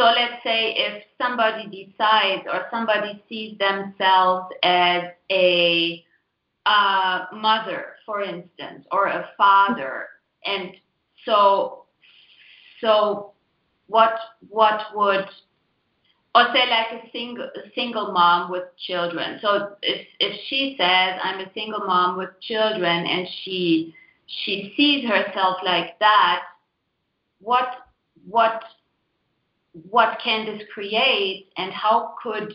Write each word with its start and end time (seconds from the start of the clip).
so 0.00 0.06
let's 0.06 0.42
say 0.42 0.72
if 0.78 1.02
somebody 1.20 1.66
decides 1.66 2.44
or 2.50 2.68
somebody 2.70 3.22
sees 3.28 3.58
themselves 3.58 4.46
as 4.62 5.02
a 5.30 6.02
mother, 7.34 7.96
for 8.06 8.22
instance, 8.22 8.86
or 8.90 9.08
a 9.08 9.28
father, 9.36 10.06
and 10.46 10.70
so 11.26 11.84
so 12.80 13.32
what 13.88 14.14
what 14.48 14.80
would 14.94 15.26
or 16.34 16.46
say 16.54 16.70
like 16.70 17.04
a 17.04 17.10
single 17.12 17.50
single 17.74 18.12
mom 18.12 18.50
with 18.50 18.64
children. 18.78 19.38
So 19.42 19.76
if 19.82 20.06
if 20.18 20.40
she 20.48 20.76
says 20.78 21.20
I'm 21.22 21.40
a 21.40 21.52
single 21.52 21.80
mom 21.80 22.16
with 22.16 22.30
children 22.40 23.06
and 23.06 23.28
she 23.44 23.94
she 24.44 24.72
sees 24.78 25.06
herself 25.06 25.58
like 25.62 25.98
that, 25.98 26.44
what 27.42 27.68
what 28.26 28.62
what 29.72 30.18
can 30.22 30.46
this 30.46 30.62
create 30.72 31.48
and 31.56 31.72
how 31.72 32.14
could 32.22 32.54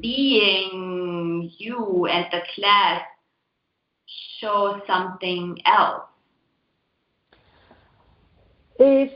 being 0.00 1.50
you 1.58 2.06
and 2.06 2.26
the 2.30 2.40
class 2.54 3.02
show 4.38 4.80
something 4.86 5.58
else? 5.64 6.02
If 8.78 9.12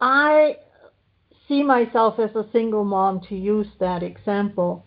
I 0.00 0.56
see 1.46 1.62
myself 1.62 2.18
as 2.18 2.34
a 2.34 2.46
single 2.52 2.84
mom, 2.84 3.20
to 3.28 3.36
use 3.36 3.68
that 3.78 4.02
example, 4.02 4.84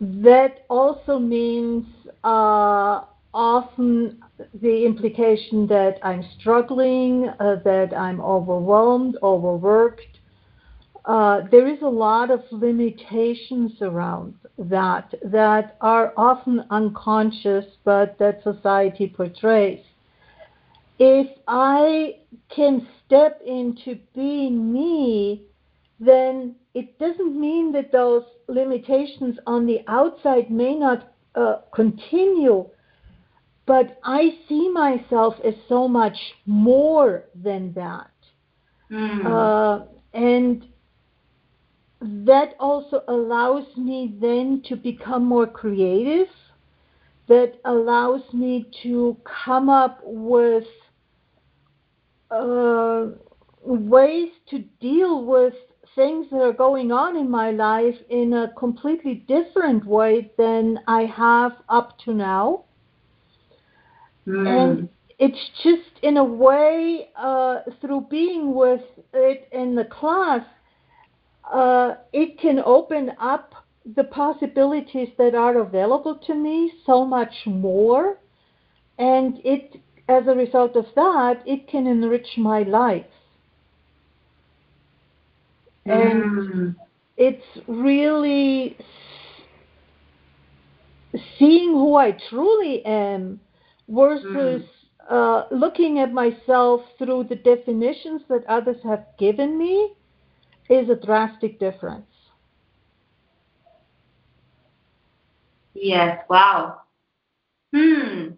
that 0.00 0.64
also 0.68 1.18
means 1.18 1.86
uh, 2.24 3.02
often 3.34 4.22
the 4.60 4.84
implication 4.86 5.66
that 5.66 5.98
I'm 6.02 6.24
struggling, 6.38 7.28
uh, 7.40 7.56
that 7.64 7.92
I'm 7.96 8.20
overwhelmed, 8.20 9.18
overworked. 9.22 10.17
Uh, 11.08 11.40
there 11.50 11.66
is 11.66 11.80
a 11.80 11.88
lot 11.88 12.30
of 12.30 12.42
limitations 12.50 13.72
around 13.80 14.34
that 14.58 15.14
that 15.24 15.78
are 15.80 16.12
often 16.18 16.62
unconscious, 16.68 17.64
but 17.82 18.18
that 18.18 18.42
society 18.42 19.08
portrays. 19.08 19.82
If 20.98 21.28
I 21.48 22.16
can 22.54 22.86
step 23.06 23.40
into 23.46 23.98
being 24.14 24.70
me, 24.70 25.44
then 25.98 26.54
it 26.74 26.98
doesn't 26.98 27.40
mean 27.40 27.72
that 27.72 27.90
those 27.90 28.24
limitations 28.46 29.38
on 29.46 29.64
the 29.64 29.80
outside 29.88 30.50
may 30.50 30.74
not 30.74 31.14
uh, 31.34 31.60
continue, 31.74 32.66
but 33.64 33.98
I 34.04 34.36
see 34.46 34.68
myself 34.68 35.36
as 35.42 35.54
so 35.70 35.88
much 35.88 36.18
more 36.44 37.24
than 37.34 37.72
that. 37.72 38.10
Mm. 38.90 39.24
Uh, 39.24 39.86
and 40.12 40.66
that 42.00 42.54
also 42.60 43.02
allows 43.08 43.64
me 43.76 44.14
then 44.20 44.62
to 44.68 44.76
become 44.76 45.24
more 45.24 45.46
creative, 45.46 46.28
that 47.28 47.54
allows 47.64 48.22
me 48.32 48.70
to 48.82 49.16
come 49.44 49.68
up 49.68 50.00
with 50.04 50.64
uh, 52.30 53.06
ways 53.62 54.30
to 54.50 54.60
deal 54.80 55.24
with 55.24 55.54
things 55.94 56.26
that 56.30 56.40
are 56.40 56.52
going 56.52 56.92
on 56.92 57.16
in 57.16 57.28
my 57.28 57.50
life 57.50 57.96
in 58.08 58.32
a 58.32 58.52
completely 58.56 59.24
different 59.26 59.84
way 59.84 60.30
than 60.38 60.78
I 60.86 61.02
have 61.02 61.52
up 61.68 61.98
to 62.04 62.14
now. 62.14 62.64
Mm. 64.26 64.46
And 64.46 64.88
it's 65.18 65.50
just 65.64 66.04
in 66.04 66.18
a 66.18 66.24
way 66.24 67.08
uh, 67.16 67.60
through 67.80 68.06
being 68.08 68.54
with 68.54 68.82
it 69.12 69.48
in 69.50 69.74
the 69.74 69.86
class, 69.86 70.44
uh, 71.52 71.94
it 72.12 72.38
can 72.40 72.60
open 72.64 73.12
up 73.20 73.54
the 73.96 74.04
possibilities 74.04 75.08
that 75.16 75.34
are 75.34 75.58
available 75.58 76.16
to 76.26 76.34
me 76.34 76.72
so 76.84 77.04
much 77.04 77.34
more. 77.46 78.18
And 78.98 79.40
it, 79.44 79.80
as 80.08 80.24
a 80.26 80.34
result 80.34 80.76
of 80.76 80.86
that, 80.94 81.42
it 81.46 81.68
can 81.68 81.86
enrich 81.86 82.36
my 82.36 82.62
life. 82.62 83.06
And 85.86 86.22
mm. 86.22 86.76
it's 87.16 87.46
really 87.66 88.76
seeing 91.38 91.70
who 91.70 91.94
I 91.94 92.14
truly 92.28 92.84
am 92.84 93.40
versus 93.88 94.62
mm. 94.62 94.68
uh, 95.08 95.44
looking 95.50 95.98
at 96.00 96.12
myself 96.12 96.82
through 96.98 97.24
the 97.24 97.36
definitions 97.36 98.20
that 98.28 98.44
others 98.46 98.76
have 98.84 99.06
given 99.18 99.56
me 99.56 99.94
is 100.68 100.88
a 100.90 100.94
drastic 100.94 101.58
difference. 101.58 102.06
Yes, 105.74 106.24
wow. 106.28 106.82
Hmm. 107.74 108.30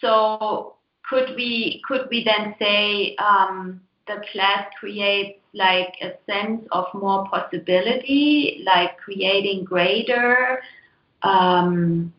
So 0.00 0.76
could 1.08 1.34
we 1.36 1.82
could 1.86 2.08
we 2.10 2.24
then 2.24 2.54
say 2.58 3.16
um, 3.16 3.80
the 4.06 4.22
class 4.32 4.66
creates 4.78 5.40
like 5.54 5.94
a 6.02 6.12
sense 6.30 6.66
of 6.72 6.86
more 6.94 7.26
possibility, 7.28 8.62
like 8.66 8.96
creating 8.98 9.64
greater, 9.64 10.60
um, 11.22 12.12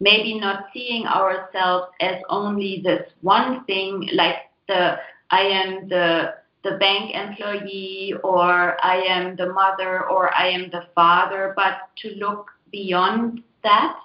maybe 0.00 0.38
not 0.38 0.66
seeing 0.74 1.06
ourselves 1.06 1.88
as 2.00 2.16
only 2.28 2.82
this 2.84 3.08
one 3.22 3.64
thing, 3.64 4.08
like 4.14 4.50
the 4.68 4.96
I 5.30 5.40
am 5.40 5.88
the 5.88 6.34
the 6.64 6.76
bank 6.78 7.14
employee 7.14 8.14
or 8.22 8.76
I 8.84 8.96
am 9.08 9.36
the 9.36 9.52
mother 9.52 10.08
or 10.08 10.34
I 10.34 10.48
am 10.48 10.70
the 10.70 10.86
father, 10.94 11.52
but 11.56 11.88
to 12.02 12.14
look 12.16 12.50
beyond 12.70 13.42
that? 13.62 13.96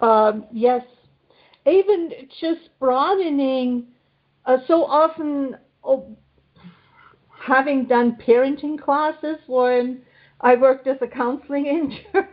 Um, 0.00 0.46
yes. 0.52 0.82
Even 1.66 2.10
just 2.40 2.70
broadening, 2.78 3.86
uh, 4.46 4.58
so 4.66 4.84
often 4.84 5.56
oh, 5.84 6.16
having 7.38 7.86
done 7.86 8.16
parenting 8.26 8.80
classes 8.80 9.38
when 9.46 10.02
I 10.40 10.54
worked 10.56 10.86
as 10.86 10.96
a 11.02 11.06
counseling 11.06 11.66
intern, 12.14 12.28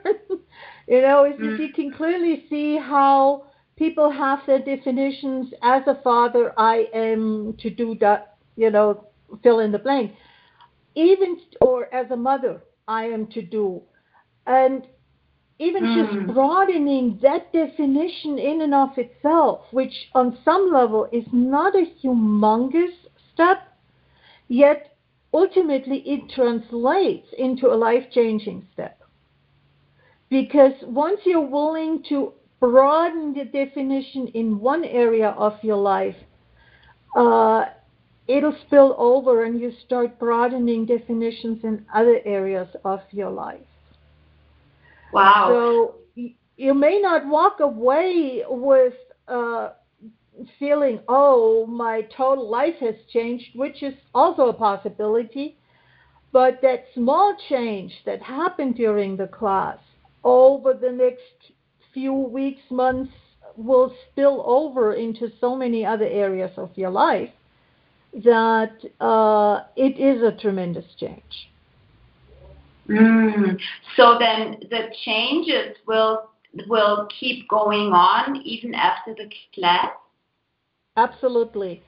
you 0.87 1.01
know, 1.01 1.31
mm. 1.37 1.59
you 1.59 1.73
can 1.73 1.91
clearly 1.91 2.45
see 2.49 2.77
how 2.77 3.47
people 3.77 4.11
have 4.11 4.39
their 4.45 4.59
definitions. 4.59 5.53
As 5.61 5.83
a 5.87 6.01
father, 6.03 6.53
I 6.57 6.87
am 6.93 7.55
to 7.59 7.69
do 7.69 7.95
that, 8.01 8.37
you 8.55 8.71
know, 8.71 9.05
fill 9.43 9.59
in 9.59 9.71
the 9.71 9.79
blank. 9.79 10.13
Even, 10.95 11.39
or 11.61 11.93
as 11.93 12.09
a 12.11 12.17
mother, 12.17 12.61
I 12.87 13.05
am 13.05 13.27
to 13.27 13.41
do. 13.41 13.81
And 14.45 14.87
even 15.59 15.83
mm. 15.83 15.95
just 15.95 16.33
broadening 16.33 17.19
that 17.21 17.51
definition 17.53 18.37
in 18.39 18.61
and 18.61 18.73
of 18.73 18.89
itself, 18.97 19.61
which 19.71 19.93
on 20.13 20.37
some 20.43 20.71
level 20.71 21.07
is 21.11 21.25
not 21.31 21.75
a 21.75 21.85
humongous 22.03 22.93
step, 23.33 23.59
yet 24.47 24.95
ultimately 25.33 25.99
it 25.99 26.29
translates 26.33 27.27
into 27.37 27.67
a 27.67 27.75
life 27.75 28.03
changing 28.11 28.67
step. 28.73 29.01
Because 30.29 30.73
once 30.83 31.21
you're 31.25 31.41
willing 31.41 32.03
to 32.09 32.33
broaden 32.59 33.33
the 33.33 33.45
definition 33.45 34.27
in 34.33 34.59
one 34.59 34.83
area 34.83 35.29
of 35.29 35.53
your 35.63 35.77
life, 35.77 36.15
uh, 37.15 37.65
it'll 38.27 38.57
spill 38.65 38.95
over 38.97 39.45
and 39.45 39.59
you 39.59 39.71
start 39.85 40.19
broadening 40.19 40.85
definitions 40.85 41.63
in 41.63 41.85
other 41.93 42.19
areas 42.25 42.67
of 42.83 43.01
your 43.11 43.29
life. 43.29 43.61
Wow. 45.13 45.47
So 45.49 45.95
you 46.57 46.73
may 46.73 46.99
not 46.99 47.27
walk 47.27 47.59
away 47.59 48.43
with 48.47 48.93
uh, 49.27 49.69
feeling, 50.59 50.99
oh, 51.07 51.65
my 51.67 52.01
total 52.15 52.49
life 52.49 52.75
has 52.79 52.95
changed, 53.11 53.45
which 53.55 53.83
is 53.83 53.93
also 54.13 54.49
a 54.49 54.53
possibility. 54.53 55.57
But 56.33 56.59
that 56.61 56.85
small 56.93 57.35
change 57.49 57.93
that 58.05 58.21
happened 58.21 58.75
during 58.75 59.15
the 59.15 59.27
class 59.27 59.77
over 60.23 60.73
the 60.73 60.91
next 60.91 61.53
few 61.97 62.13
weeks, 62.13 62.61
months, 62.69 63.11
will 63.55 63.91
spill 64.11 64.43
over 64.45 64.93
into 64.93 65.31
so 65.41 65.55
many 65.55 65.83
other 65.83 66.05
areas 66.05 66.51
of 66.55 66.69
your 66.75 66.91
life 66.91 67.31
that 68.23 68.75
uh, 69.01 69.63
it 69.75 69.99
is 69.99 70.21
a 70.21 70.31
tremendous 70.39 70.85
change. 70.99 71.49
Mm. 72.87 73.57
So 73.95 74.17
then 74.19 74.57
the 74.69 74.89
changes 75.05 75.75
will 75.87 76.29
will 76.67 77.07
keep 77.19 77.47
going 77.49 77.93
on 77.93 78.35
even 78.43 78.75
after 78.75 79.15
the 79.15 79.27
class. 79.55 79.89
Absolutely. 80.95 81.81